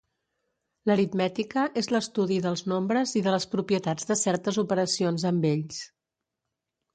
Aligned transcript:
L'aritmètica 0.91 1.65
és 1.81 1.89
l'estudi 1.95 2.39
dels 2.45 2.63
nombres 2.73 3.13
i 3.21 3.23
de 3.27 3.35
les 3.35 3.45
propietats 3.53 4.09
de 4.13 4.19
certes 4.23 4.59
operacions 4.65 5.27
amb 5.33 5.47
ells. 5.53 5.85